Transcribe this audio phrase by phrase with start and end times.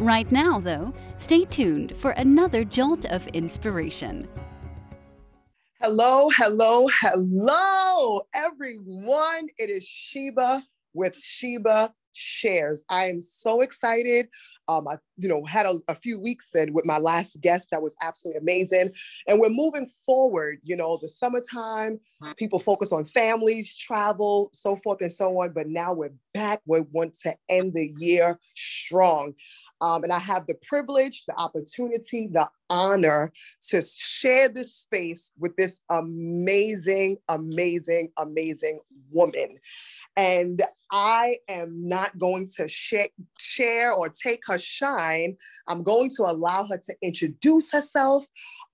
[0.00, 4.26] Right now, though, stay tuned for another jolt of inspiration.
[5.78, 9.48] Hello, hello, hello, everyone.
[9.58, 10.62] It is Sheba
[10.94, 12.82] with Sheba Shares.
[12.88, 14.28] I am so excited.
[14.68, 17.82] Um, I, you know, had a, a few weeks in with my last guest that
[17.82, 18.92] was absolutely amazing.
[19.26, 22.00] And we're moving forward, you know, the summertime,
[22.36, 25.52] people focus on families, travel, so forth and so on.
[25.52, 26.60] But now we're back.
[26.66, 29.34] We want to end the year strong.
[29.80, 33.32] Um, and I have the privilege, the opportunity, the honor
[33.68, 39.58] to share this space with this amazing, amazing, amazing woman.
[40.16, 45.09] And I am not going to share, share or take her shine.
[45.68, 48.24] I'm going to allow her to introduce herself,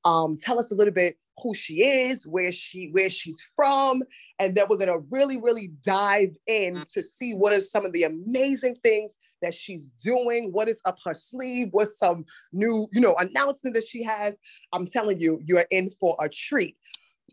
[0.04, 4.02] um, tell us a little bit who she is, where she where she's from,
[4.38, 8.04] and then we're gonna really, really dive in to see what are some of the
[8.04, 13.14] amazing things that she's doing, what is up her sleeve, what's some new, you know,
[13.18, 14.34] announcement that she has.
[14.72, 16.76] I'm telling you, you're in for a treat.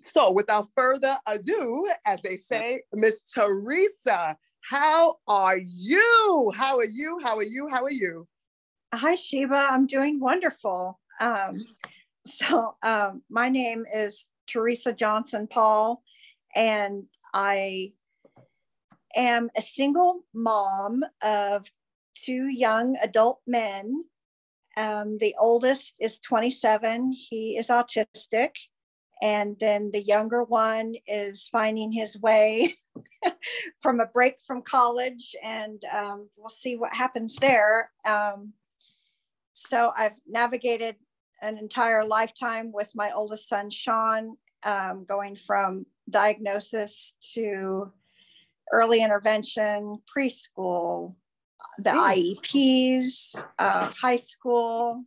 [0.02, 4.38] So without further ado, as they say, Miss Teresa,
[4.70, 6.52] how are you?
[6.56, 7.20] How are you?
[7.24, 7.70] How are you?
[7.70, 8.28] How are you?
[8.96, 9.70] Hi, Sheba.
[9.72, 11.00] I'm doing wonderful.
[11.20, 11.60] Um,
[12.28, 16.04] so, um, my name is Teresa Johnson Paul,
[16.56, 17.94] and I
[19.16, 21.66] am a single mom of
[22.14, 24.04] two young adult men.
[24.78, 28.52] Um, the oldest is 27, he is autistic.
[29.24, 32.76] And then the younger one is finding his way
[33.82, 37.90] from a break from college, and um, we'll see what happens there.
[38.06, 38.54] Um,
[39.54, 40.96] so I've navigated
[41.42, 47.92] an entire lifetime with my oldest son, Sean, um, going from diagnosis to
[48.72, 51.16] early intervention, preschool,
[51.80, 55.04] the IEPs, uh, high school.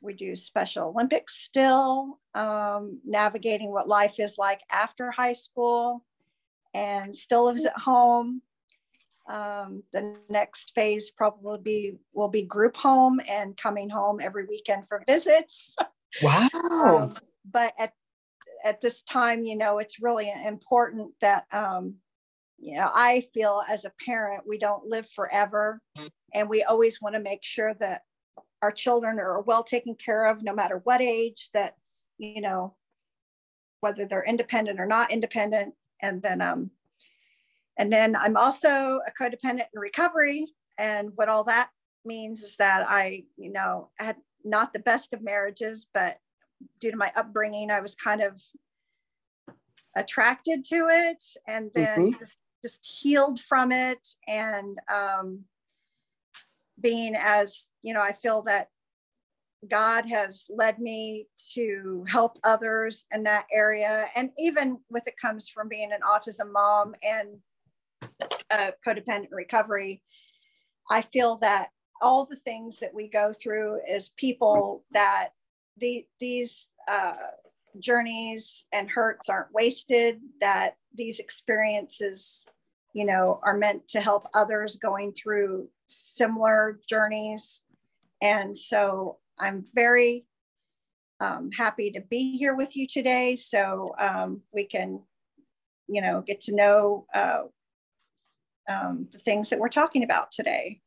[0.00, 6.04] We do Special Olympics still, um, navigating what life is like after high school,
[6.74, 8.42] and still lives at home.
[9.28, 14.88] Um, the next phase probably be will be group home and coming home every weekend
[14.88, 15.76] for visits.
[16.22, 16.48] Wow.
[16.86, 17.14] um,
[17.44, 17.92] but at
[18.64, 21.96] at this time, you know, it's really important that um,
[22.58, 25.82] you know, I feel as a parent, we don't live forever,
[26.32, 28.02] and we always want to make sure that
[28.62, 31.50] our children are well taken care of, no matter what age.
[31.52, 31.74] That
[32.18, 32.74] you know,
[33.80, 36.70] whether they're independent or not independent, and then um,
[37.78, 40.46] and then I'm also a codependent in recovery.
[40.78, 41.70] And what all that
[42.04, 46.18] means is that I, you know, had not the best of marriages, but
[46.80, 48.40] due to my upbringing, I was kind of
[49.96, 52.18] attracted to it and then mm-hmm.
[52.18, 54.06] just, just healed from it.
[54.26, 55.44] And um,
[56.80, 58.68] being as, you know, I feel that
[59.68, 64.06] God has led me to help others in that area.
[64.14, 67.38] And even with it comes from being an autism mom and
[68.86, 70.02] codependent recovery,
[70.90, 71.68] I feel that
[72.00, 75.30] all the things that we go through as people that
[75.78, 77.14] the, these uh,
[77.78, 82.46] journeys and hurts aren't wasted, that these experiences,
[82.92, 87.62] you know, are meant to help others going through similar journeys.
[88.22, 90.26] And so I'm very
[91.20, 95.02] um, happy to be here with you today so um, we can,
[95.88, 97.42] you know, get to know uh,
[98.68, 100.80] um, the things that we're talking about today.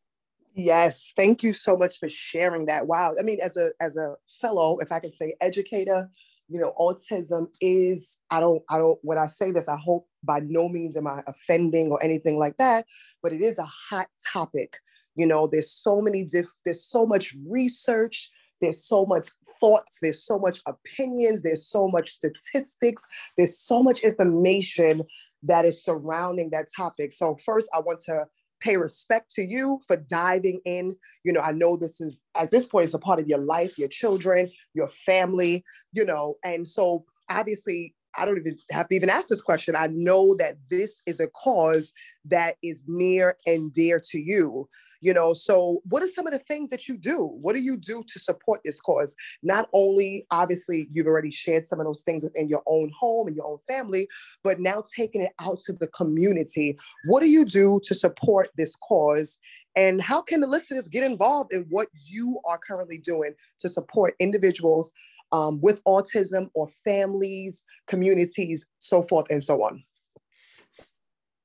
[0.56, 2.88] Yes, thank you so much for sharing that.
[2.88, 6.10] Wow, I mean, as a as a fellow, if I can say educator,
[6.50, 10.40] you know, autism is I don't I don't when I say this, I hope by
[10.40, 12.86] no means am I offending or anything like that,
[13.22, 14.78] but it is a hot topic.
[15.16, 18.30] You know, there's so many diff, there's so much research,
[18.62, 19.30] there's so much
[19.60, 23.06] thoughts, there's so much opinions, there's so much statistics,
[23.38, 25.04] there's so much information
[25.44, 27.14] that is surrounding that topic.
[27.14, 28.26] So, first, I want to
[28.60, 30.96] pay respect to you for diving in.
[31.24, 33.78] You know, I know this is at this point, it's a part of your life,
[33.78, 35.64] your children, your family,
[35.94, 39.76] you know, and so obviously I don't even have to even ask this question.
[39.76, 41.92] I know that this is a cause
[42.26, 44.68] that is near and dear to you.
[45.02, 47.26] You know, so what are some of the things that you do?
[47.42, 49.16] What do you do to support this cause?
[49.44, 53.36] Not only, obviously, you've already shared some of those things within your own home and
[53.36, 54.08] your own family,
[54.44, 56.78] but now taking it out to the community.
[57.06, 59.38] What do you do to support this cause?
[59.76, 64.16] And how can the listeners get involved in what you are currently doing to support
[64.20, 64.92] individuals
[65.31, 69.84] um, with autism or families, communities, so forth and so on?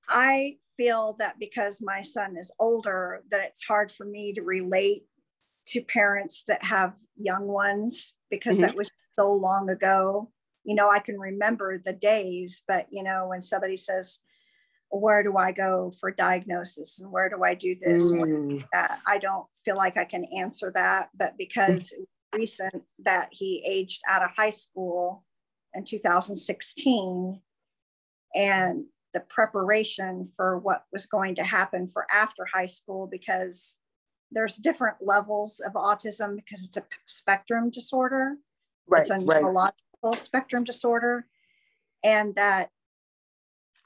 [0.09, 5.05] I feel that because my son is older, that it's hard for me to relate
[5.67, 8.67] to parents that have young ones because mm-hmm.
[8.67, 10.31] that was so long ago.
[10.65, 14.19] You know, I can remember the days, but you know, when somebody says,
[14.91, 18.13] where do I go for diagnosis and where do I do this?
[18.13, 18.65] Mm.
[18.73, 22.05] I don't feel like I can answer that, but because mm
[22.35, 25.25] recent that he aged out of high school
[25.75, 27.41] in 2016
[28.35, 33.77] and the preparation for what was going to happen for after high school because
[34.33, 38.37] there's different levels of autism because it's a spectrum disorder.
[38.89, 39.41] Right, it's a right.
[39.41, 41.27] neurological spectrum disorder.
[42.03, 42.71] And that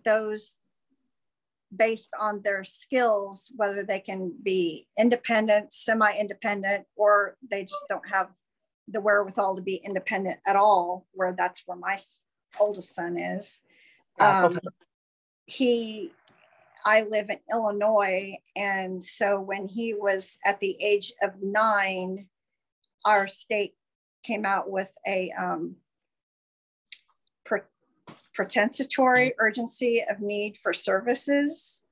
[0.05, 0.57] those
[1.75, 8.09] based on their skills, whether they can be independent, semi independent, or they just don't
[8.09, 8.29] have
[8.89, 11.97] the wherewithal to be independent at all, where that's where my
[12.59, 13.61] oldest son is.
[14.19, 14.59] Um,
[15.47, 16.13] he,
[16.85, 18.39] I live in Illinois.
[18.57, 22.29] And so when he was at the age of nine,
[23.05, 23.75] our state
[24.25, 25.77] came out with a um,
[28.39, 31.83] Prioritization urgency of need for services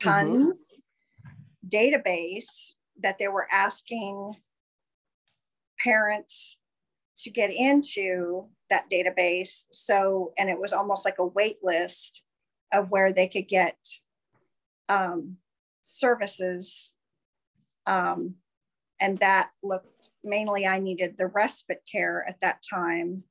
[0.00, 0.80] PUNS
[1.22, 1.68] mm-hmm.
[1.68, 4.34] database that they were asking
[5.78, 6.58] parents
[7.16, 9.64] to get into that database.
[9.72, 12.22] So, and it was almost like a wait list
[12.72, 13.76] of where they could get
[14.88, 15.36] um,
[15.82, 16.92] services.
[17.86, 18.36] Um,
[19.00, 23.24] and that looked mainly, I needed the respite care at that time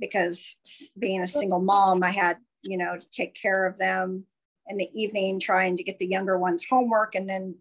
[0.00, 0.56] because
[0.98, 4.24] being a single mom, I had, you know, to take care of them
[4.66, 7.56] in the evening, trying to get the younger ones homework and then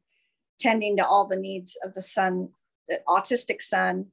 [0.59, 2.49] tending to all the needs of the son,
[2.87, 4.05] the autistic son.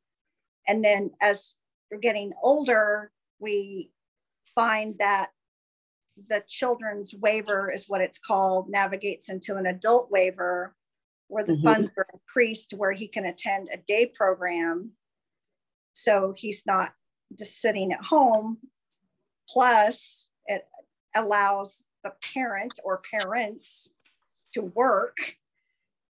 [0.67, 1.55] And then as
[1.91, 3.91] we're getting older, we
[4.55, 5.31] find that
[6.29, 10.75] the children's waiver is what it's called, navigates into an adult waiver
[11.29, 11.65] where the mm-hmm.
[11.65, 14.93] funds are increased where he can attend a day program.
[15.93, 16.93] So he's not
[17.39, 18.59] just sitting at home.
[19.49, 20.67] Plus, it
[21.15, 23.91] allows the parent or parents
[24.53, 25.17] to work.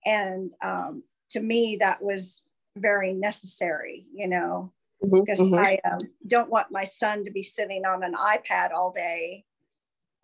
[0.05, 2.43] And um, to me, that was
[2.77, 5.65] very necessary, you know, because mm-hmm, mm-hmm.
[5.87, 9.45] I um, don't want my son to be sitting on an iPad all day.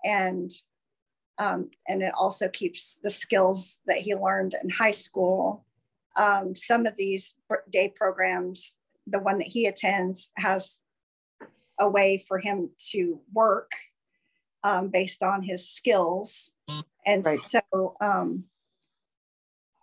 [0.05, 0.51] And
[1.39, 5.65] um, and it also keeps the skills that he learned in high school.
[6.17, 7.35] Um, some of these
[7.71, 8.77] day programs
[9.11, 10.81] the one that he attends has
[11.79, 13.71] a way for him to work
[14.63, 16.53] um, based on his skills.
[17.07, 17.39] And right.
[17.39, 18.45] so um,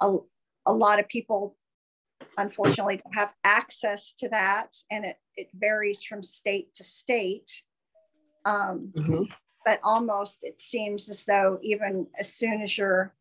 [0.02, 0.18] a,
[0.66, 1.58] a lot of people
[2.38, 7.64] unfortunately don't have access to that and it, it varies from state to state.
[8.46, 9.24] Um, mm-hmm.
[9.66, 13.14] But almost it seems as though even as soon as your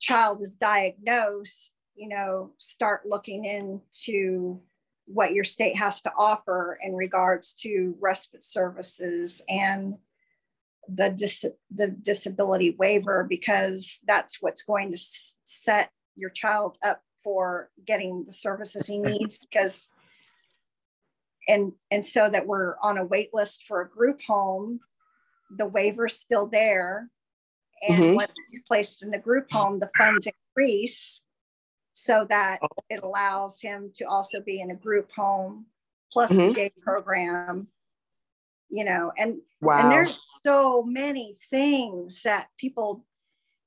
[0.00, 4.60] child is diagnosed, you know, start looking into
[5.08, 9.96] what your state has to offer in regards to respite services and
[10.88, 14.98] the, dis- the disability waiver because that's what's going to
[15.44, 19.88] set your child up for getting the services he needs because
[21.48, 24.80] and and so that we're on a wait list for a group home
[25.56, 27.08] the waiver's still there
[27.86, 28.14] and mm-hmm.
[28.16, 31.22] once he's placed in the group home the funds increase
[31.98, 32.68] so that oh.
[32.88, 35.66] it allows him to also be in a group home
[36.12, 36.48] plus mm-hmm.
[36.48, 37.66] the day program
[38.70, 39.80] you know and wow.
[39.80, 43.04] and there's so many things that people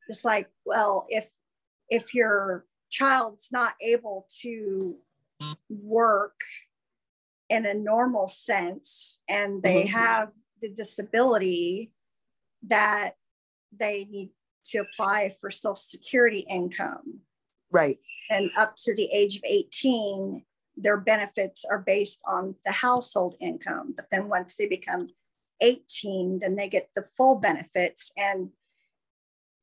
[0.08, 1.30] it's like well if
[1.90, 4.96] if your child's not able to
[5.70, 6.40] work
[7.50, 9.98] in a normal sense and they mm-hmm.
[9.98, 10.30] have
[10.62, 11.92] the disability
[12.68, 13.16] that
[13.78, 14.30] they need
[14.64, 17.20] to apply for social security income
[17.72, 17.98] right
[18.32, 20.44] and up to the age of 18,
[20.78, 23.94] their benefits are based on the household income.
[23.96, 25.10] But then once they become
[25.60, 28.14] 18, then they get the full benefits.
[28.18, 28.50] And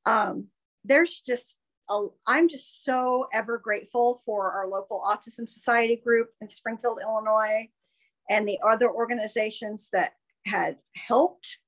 [0.04, 0.48] um,
[0.84, 1.56] there's just,
[1.88, 7.70] i I'm just so ever grateful for our local Autism Society group in Springfield, Illinois,
[8.28, 10.12] and the other organizations that
[10.44, 11.58] had helped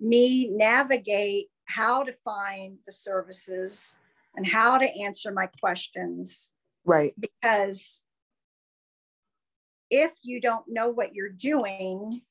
[0.00, 3.96] me navigate how to find the services
[4.34, 6.50] and how to answer my questions.
[6.84, 7.12] Right.
[7.18, 8.02] Because
[9.90, 12.22] if you don't know what you're doing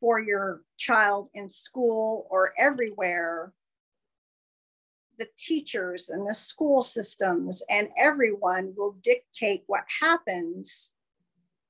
[0.00, 3.52] for your child in school or everywhere,
[5.18, 10.92] the teachers and the school systems and everyone will dictate what happens.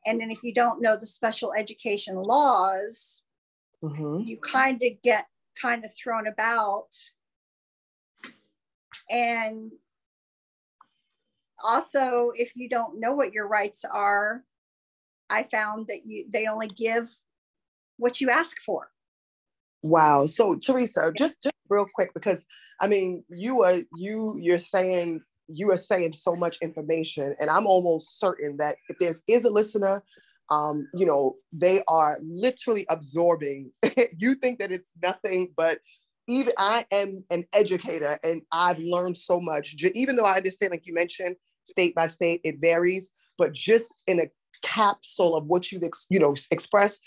[0.07, 3.25] And then if you don't know the special education laws,
[3.85, 4.21] mm-hmm.
[4.27, 5.27] you kind of get
[5.61, 6.89] kind of thrown about.
[9.11, 9.73] And
[11.65, 14.43] also, if you don't know what your rights are,
[15.31, 17.11] I found that you they only give
[17.97, 18.89] what you ask for.
[19.83, 20.27] Wow.
[20.27, 22.45] So Teresa, just just real quick, because
[22.81, 27.67] I mean, you are you you're saying you are saying so much information, and I'm
[27.67, 30.03] almost certain that if there is a listener,
[30.51, 33.73] um, you know, they are literally absorbing.
[34.19, 35.79] you think that it's nothing, but
[36.33, 39.75] even I am an educator, and I've learned so much.
[39.95, 44.19] Even though I understand, like you mentioned, state by state, it varies, but just in
[44.19, 44.31] a
[44.63, 47.01] capsule of what you've ex- you know expressed,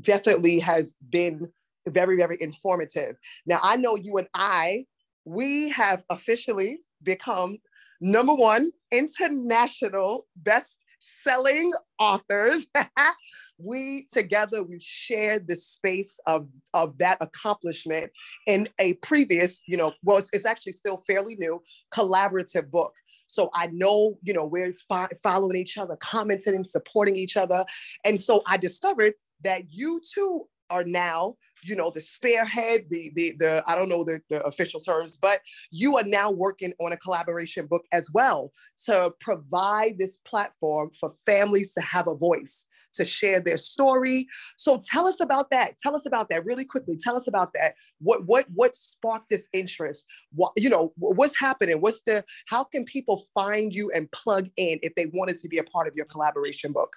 [0.00, 1.50] definitely has been
[1.88, 3.16] very, very informative.
[3.46, 4.86] Now, I know you and I,
[5.24, 7.58] we have officially become
[8.00, 12.66] number one international best selling authors.
[13.58, 18.10] we together we shared the space of, of that accomplishment
[18.46, 22.94] in a previous, you know, well, it's, it's actually still fairly new collaborative book.
[23.26, 27.64] So I know, you know, we're fi- following each other, commenting, supporting each other.
[28.04, 33.34] And so I discovered that you too are now you know the spearhead the the,
[33.38, 35.40] the i don't know the, the official terms but
[35.70, 38.52] you are now working on a collaboration book as well
[38.84, 44.26] to provide this platform for families to have a voice to share their story.
[44.56, 45.78] So tell us about that.
[45.78, 46.96] Tell us about that really quickly.
[47.00, 47.74] Tell us about that.
[48.00, 50.04] What what what sparked this interest?
[50.32, 51.80] What you know what's happening?
[51.80, 55.58] What's the how can people find you and plug in if they wanted to be
[55.58, 56.96] a part of your collaboration book?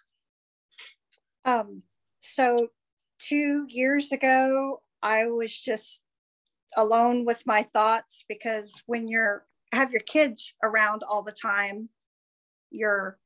[1.45, 1.83] Um
[2.19, 2.55] so
[3.27, 6.01] two years ago, I was just
[6.75, 11.89] alone with my thoughts because when you're have your kids around all the time,
[12.71, 13.17] your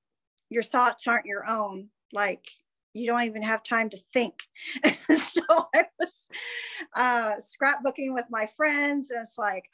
[0.49, 1.89] your thoughts aren't your own.
[2.13, 2.45] Like
[2.93, 4.35] you don't even have time to think.
[4.83, 5.41] so
[5.75, 6.27] I was
[6.95, 9.65] uh, scrapbooking with my friends, and it's like,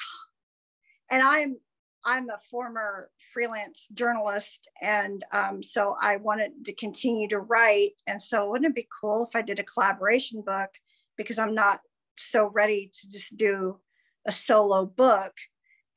[1.11, 1.57] and I'm
[2.05, 7.93] I'm a former freelance journalist, and um, so I wanted to continue to write.
[8.07, 10.69] And so, wouldn't it be cool if I did a collaboration book?
[11.17, 11.79] Because I'm not
[12.17, 13.79] so ready to just do
[14.25, 15.33] a solo book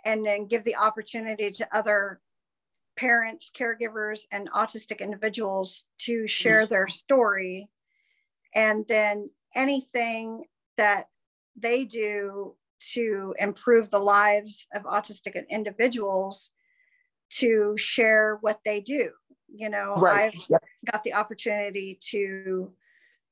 [0.05, 2.21] and then give the opportunity to other
[2.97, 7.69] parents, caregivers, and autistic individuals to share their story.
[8.55, 10.45] And then anything
[10.77, 11.09] that
[11.57, 12.55] they do
[12.95, 16.51] to improve the lives of autistic individuals
[17.31, 19.11] to share what they do.
[19.55, 20.33] You know, right.
[20.35, 20.63] I've yep.
[20.91, 22.73] got the opportunity to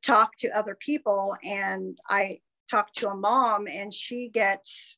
[0.03, 4.97] talk to other people, and I talked to a mom, and she gets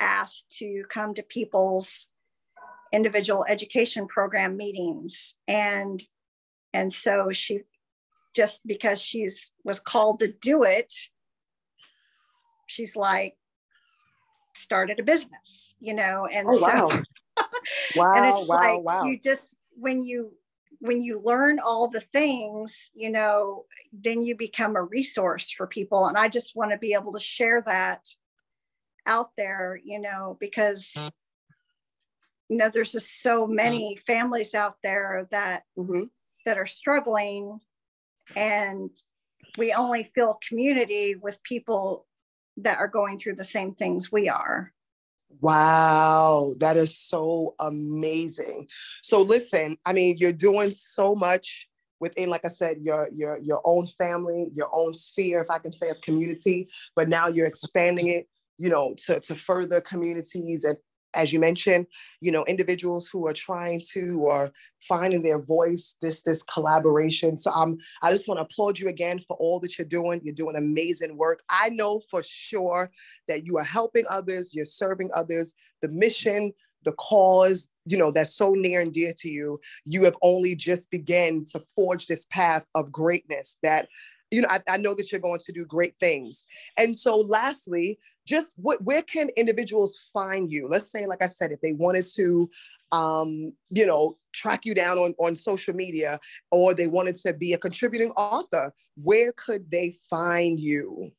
[0.00, 2.06] asked to come to people's
[2.92, 6.02] individual education program meetings and
[6.72, 7.60] and so she
[8.34, 10.92] just because she's was called to do it
[12.66, 13.36] she's like
[14.58, 16.88] started a business, you know, and oh, wow.
[16.88, 17.02] so
[17.96, 19.04] wow, and it's wow, like wow.
[19.04, 20.32] you just when you
[20.80, 26.06] when you learn all the things, you know, then you become a resource for people.
[26.06, 28.06] And I just want to be able to share that
[29.06, 30.94] out there, you know, because
[32.48, 36.04] you know there's just so many families out there that mm-hmm.
[36.46, 37.60] that are struggling
[38.36, 38.90] and
[39.56, 42.06] we only feel community with people
[42.62, 44.72] that are going through the same things we are.
[45.40, 48.66] Wow, that is so amazing.
[49.02, 51.68] So listen, I mean, you're doing so much
[52.00, 55.72] within, like I said, your your your own family, your own sphere, if I can
[55.72, 56.68] say, of community.
[56.96, 60.76] But now you're expanding it, you know, to to further communities and
[61.14, 61.86] as you mentioned,
[62.20, 67.36] you know, individuals who are trying to or finding their voice, this this collaboration.
[67.36, 70.20] So I'm um, I just want to applaud you again for all that you're doing.
[70.22, 71.42] You're doing amazing work.
[71.48, 72.90] I know for sure
[73.26, 75.54] that you are helping others, you're serving others.
[75.82, 76.52] The mission,
[76.84, 79.60] the cause, you know, that's so near and dear to you.
[79.84, 83.88] You have only just begun to forge this path of greatness that
[84.30, 86.44] you know, I, I know that you're going to do great things.
[86.76, 90.68] And so, lastly, just what, where can individuals find you?
[90.68, 92.50] Let's say, like I said, if they wanted to,
[92.92, 96.18] um, you know, track you down on, on social media
[96.50, 101.10] or they wanted to be a contributing author, where could they find you?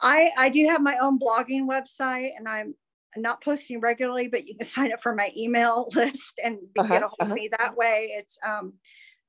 [0.00, 2.74] I, I do have my own blogging website and I'm
[3.16, 7.02] not posting regularly, but you can sign up for my email list and uh-huh, get
[7.02, 7.32] a hold uh-huh.
[7.32, 8.12] of me that way.
[8.16, 8.74] It's um,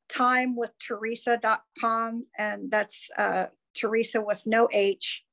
[0.10, 3.46] timewithteresa.com and that's uh,
[3.76, 5.24] Teresa with no H.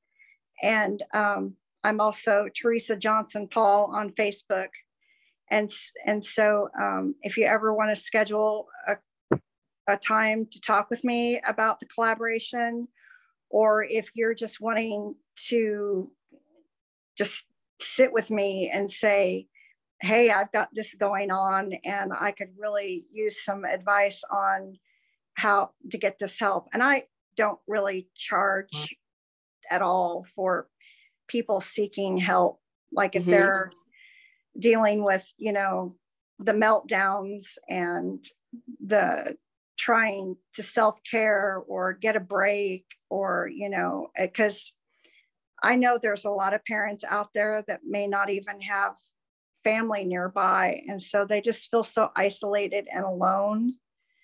[0.61, 4.69] And um, I'm also Teresa Johnson Paul on Facebook.
[5.51, 5.69] And,
[6.05, 8.97] and so um, if you ever want to schedule a,
[9.87, 12.87] a time to talk with me about the collaboration,
[13.49, 15.15] or if you're just wanting
[15.49, 16.09] to
[17.17, 17.45] just
[17.79, 19.47] sit with me and say,
[20.03, 24.77] hey, I've got this going on and I could really use some advice on
[25.35, 26.67] how to get this help.
[26.73, 27.05] And I
[27.37, 28.97] don't really charge
[29.71, 30.67] at all for
[31.29, 32.59] people seeking help.
[32.91, 33.31] Like if mm-hmm.
[33.31, 33.71] they're
[34.59, 35.95] dealing with, you know,
[36.37, 38.25] the meltdowns and
[38.85, 39.37] the
[39.77, 44.73] trying to self care or get a break or, you know, because
[45.63, 48.95] I know there's a lot of parents out there that may not even have
[49.63, 50.81] family nearby.
[50.87, 53.75] And so they just feel so isolated and alone.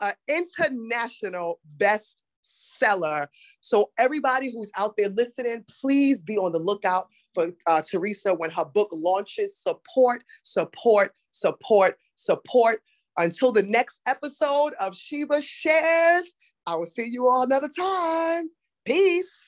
[0.00, 3.28] uh, international best seller.
[3.60, 8.50] So everybody who's out there listening, please be on the lookout for uh, Teresa when
[8.50, 9.56] her book launches.
[9.56, 12.80] Support, support, support, support.
[13.16, 16.34] Until the next episode of Sheba Shares,
[16.66, 18.48] I will see you all another time.
[18.84, 19.47] Peace.